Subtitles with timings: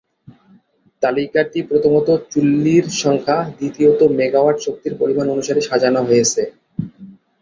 [1.03, 6.41] তালিকাটি প্রথমত চুল্লীর সংখ্যা, দ্বিতীয়ত মেগাওয়াট শক্তির পরিমাণ অনুসারে সাজানো হয়েছে।